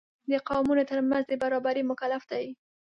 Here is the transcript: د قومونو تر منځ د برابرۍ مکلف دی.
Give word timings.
د 0.31 0.33
قومونو 0.47 0.83
تر 0.91 0.99
منځ 1.09 1.23
د 1.27 1.33
برابرۍ 1.43 1.83
مکلف 1.91 2.23
دی. 2.31 2.45